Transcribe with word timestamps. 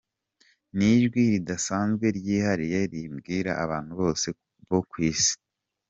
Ni 0.75 0.87
ijwi 0.97 1.21
ridasanzwe 1.33 2.05
ryihariye 2.17 2.79
ribwira 2.91 3.51
abantu 3.63 3.91
bose 4.01 4.27
bo 4.69 4.79
ku 4.89 4.97
Isi. 5.11 5.33